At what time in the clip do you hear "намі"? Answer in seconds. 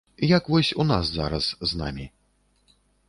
1.75-2.09